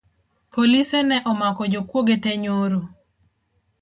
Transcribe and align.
Polise 0.53 0.99
ne 1.07 1.17
omako 1.31 1.63
jokwoge 1.73 2.15
tee 2.23 2.37
nyoro 2.43 2.79